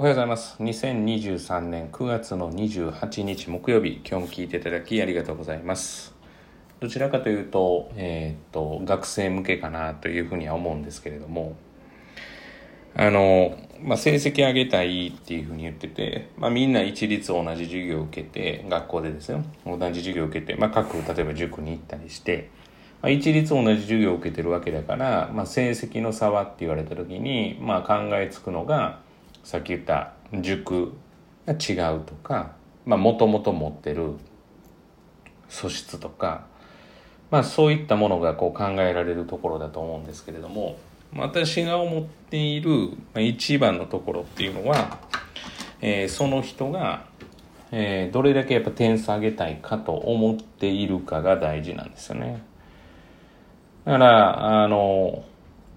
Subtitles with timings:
[0.00, 0.56] おはようございます。
[0.62, 6.14] 2023年9月の28日木曜日、今日も聞いていただきありがとうございます。
[6.80, 11.54] どちらかというと、えっ、と、学生向けかなというふうには思うんですけれども、
[12.96, 22.48] あの、まあ、成績上げたいっていうふうに言ってて、まあ、みんな一律同じ授業を受けて、学校でですよ、同じ授業を受けて、まあ、各、例えば塾に行ったりして、
[23.02, 29.09] まあ、一律同じ授業を受けてるわけだから、まあ、成績の差はって言われた時に、まあ、考えつくのが、
[29.44, 30.92] さっき言った塾
[31.46, 32.52] が違うとか
[32.84, 34.14] まあもともと持ってる
[35.48, 36.46] 素質とか、
[37.30, 40.78] まあ、そういったものがこう考えられるところだと思うんですけれども
[41.16, 44.98] 私が思っている一番のところっていうのは、
[45.80, 47.04] えー、その人が、
[47.72, 52.42] えー、どれだけやっぱ点数上げたいかと思っているかが大事なんですよね。
[53.84, 55.24] だからあの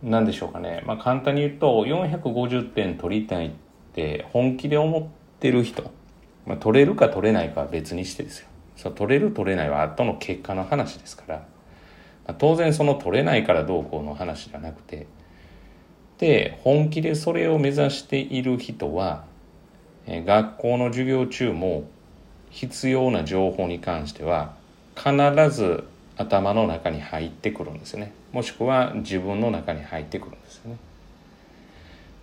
[0.03, 3.51] 何でしょうかね、まあ、簡単に言うと450点取りたいっ
[3.93, 5.03] て本気で思っ
[5.39, 5.89] てる人、
[6.45, 8.47] まあ、取れるか取れないかは別にしてですよ。
[8.75, 11.35] そ取れる取れないは後の結果の話ですから、
[12.27, 15.07] まあ、当然その取れないからどうこうの話じゃなくて。
[16.19, 19.25] で本気でそれを目指している人は、
[20.05, 21.83] え学校の授業中も
[22.49, 24.53] 必要な情報に関しては
[24.95, 25.11] 必
[25.49, 25.85] ず
[26.17, 28.13] 頭の中に入ってくるんですね。
[28.31, 30.77] もしくは自分の中に入ってくるんですよね。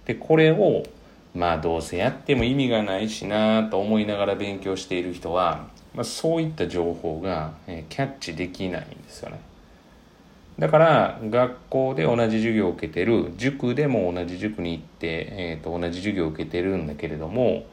[0.06, 0.84] でこれを
[1.34, 7.54] まあどうせやっても意味がないしなと思いながら勉強している人は、まあ、そういった情報が、
[7.88, 9.40] キャッチできないんですよね。
[10.58, 17.64] だから学校で同じ授業を受けてる塾でも同じ塾に行って、えー、と同じ授業を受けてるんだけれども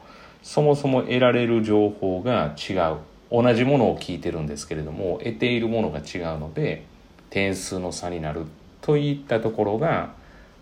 [0.42, 2.96] そもそも得られる情報が違う。
[3.30, 6.84] 同じものを聞いてるんですけれども得ているものが違うので
[7.30, 8.46] 点数の差になる
[8.80, 10.12] といったところが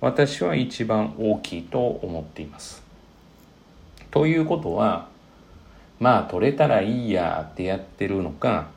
[0.00, 2.83] 私は一番大きいと思っています。
[4.11, 5.09] ということは
[6.00, 8.69] まあ取れたらいいやってやってるのか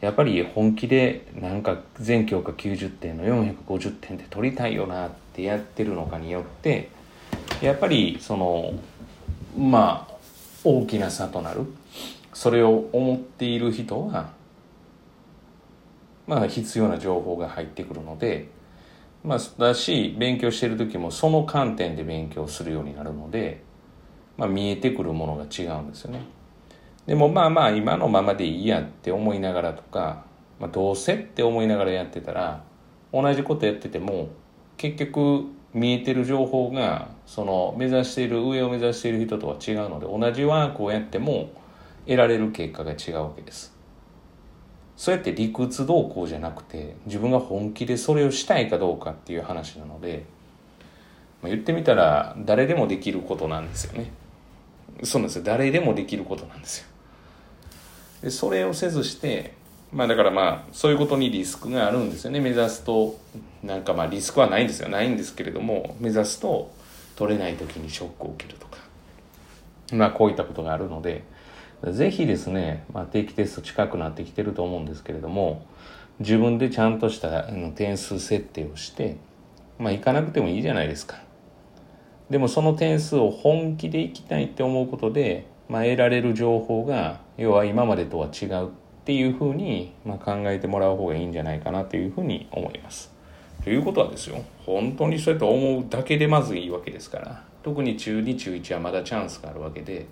[0.00, 6.90] やっぱり本気でなんか全教科90点の450点で取りたいよなってやってるのかによって
[7.62, 8.74] やっぱりその
[9.56, 10.14] まあ
[10.64, 11.62] 大きな差となる
[12.36, 14.28] それを思っている人は
[16.26, 18.50] まあ必要な情報が入ってくるので
[19.24, 23.62] まあだし勉強してる時もその観点で勉強するようになるので、
[24.36, 26.26] まあ、見えてくるものが違うんですよね。
[27.06, 30.26] でもまあまあ今のままでいいやって思いながらとか、
[30.60, 32.62] まあ、どうせって思いながらやってたら
[33.14, 34.28] 同じことやってても
[34.76, 41.64] 結局見えてる情報がその目指している上を目指している人とは違うので同じワークをやっても
[42.06, 43.74] 得られる結果が違うわけです。
[44.96, 50.24] そうやって理屈動向じゃなくて自分が本気でそれをしたいかどうかっていう話なので、
[51.42, 54.10] まあ、言ってみたら誰でもできることなんですよね。
[55.02, 55.44] そうなんですよ。
[55.44, 56.86] 誰でもできることなんですよ。
[58.22, 59.52] でそれをせずして
[59.92, 62.40] まあだからまあそういうことにリスクがあるんですよね。
[62.40, 63.18] 目指すと
[63.62, 64.88] なんかまあリスクはないんですよ。
[64.88, 66.72] ないんですけれども目指すと
[67.16, 68.78] 取れない時にショックを受けるとか。
[69.92, 71.22] まあこういったことがあるので
[71.84, 75.64] ぜひですね、まあ、定期テスト近くなってきてると思うんですけれども、
[76.18, 77.44] 自分でちゃんとした
[77.74, 79.16] 点数設定をして、
[79.78, 81.18] まあ、行かなくてもいいじゃないですか。
[82.30, 88.70] でもその点数を本気で行きたいって思うことで、まあ、得られる情報が、要は今までとは違うっ
[89.04, 93.12] ていうふうに、まあ、考えてもらう方がいいんじゃないかなというふうに思います。
[93.62, 100.06] ということはですよ、本当にそうやって思うだけでまずいいわけですから、特に中2、中1はまだチャンスがあるわけで、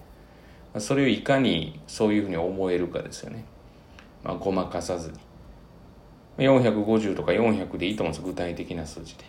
[0.79, 3.45] それをいかにそういうふうに思えるかですよね、
[4.23, 5.19] まあ、ごまかさずに。
[6.39, 9.25] 450とか400でいいと思うんです具体的な数字で。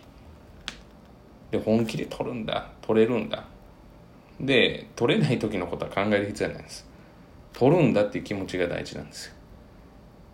[1.52, 2.70] で本気で取るんだ。
[2.82, 3.44] 取れるんだ。
[4.40, 6.86] で取れない時のことは考える必要ないんです。
[7.52, 9.36] 取るんだっていう気持ちが大事なんですよ。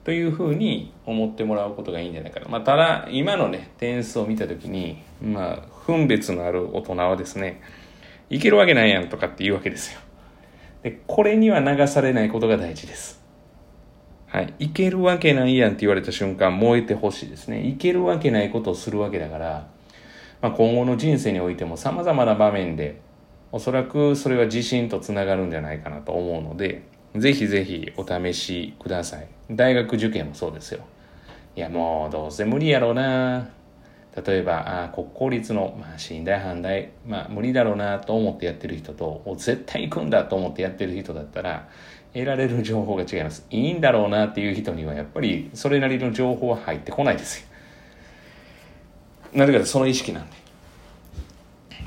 [0.04, 2.48] というふうに思ってもらうことがいいんじゃないかな。
[2.48, 7.60] まあ、ただ、今のね、点数を見たときに、まあ、分別のある大人はですね、
[8.28, 10.00] いけるわけないやんとかって言うわけですよ。
[10.82, 13.22] で、これには流されないことが大事です。
[14.26, 14.54] はい。
[14.58, 17.66] いけるわけないやんって言われた瞬間、燃えてほしいですね。
[17.66, 19.68] いけるわけないことをするわけだから、
[20.40, 23.00] まあ、今後の人生においても様々な場面で、
[23.52, 26.82] おそらくそれは自信とつながるんじゃないかなと思うので、
[27.14, 29.28] ぜひぜひお試しください。
[29.50, 30.80] 大学受験もそうですよ。
[31.54, 33.50] いやもうどうせ無理やろうな
[34.14, 41.68] 例えば、あ国公立の、まあ、寝台反対、まあ、無理だろうなと思ってやってる人と、絶対行くんだと思ってやってる人だったら、
[42.12, 43.46] 得られる情報が違います。
[43.50, 47.46] いいんだろうなっていう人には、やっぱりそれなりの情報は入ってこないですよ。
[49.32, 50.42] なぜかその意識なんで。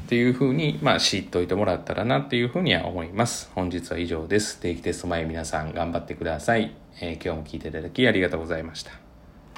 [0.05, 3.51] っていうふうに、まあ、知っといてもらったらなっていうふうには思います。
[3.55, 4.59] 本日は以上です。
[4.59, 6.75] 定期テスト前皆さん頑張ってください。
[7.01, 9.04] えー、今日も聞いていただきありがとうございました。